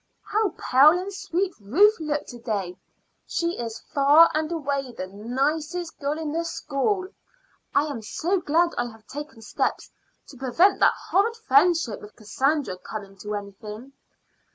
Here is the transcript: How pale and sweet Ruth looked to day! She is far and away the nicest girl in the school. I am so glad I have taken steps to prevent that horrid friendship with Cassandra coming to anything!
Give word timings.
How 0.23 0.55
pale 0.57 0.97
and 0.99 1.13
sweet 1.13 1.53
Ruth 1.59 1.99
looked 1.99 2.29
to 2.29 2.39
day! 2.39 2.75
She 3.27 3.59
is 3.59 3.83
far 3.93 4.31
and 4.33 4.51
away 4.51 4.91
the 4.97 5.05
nicest 5.05 5.99
girl 5.99 6.17
in 6.17 6.31
the 6.31 6.43
school. 6.43 7.07
I 7.75 7.83
am 7.85 8.01
so 8.01 8.39
glad 8.41 8.71
I 8.79 8.87
have 8.89 9.05
taken 9.05 9.43
steps 9.43 9.91
to 10.29 10.37
prevent 10.37 10.79
that 10.79 10.95
horrid 11.11 11.35
friendship 11.35 12.01
with 12.01 12.15
Cassandra 12.15 12.77
coming 12.79 13.15
to 13.17 13.35
anything! 13.35 13.93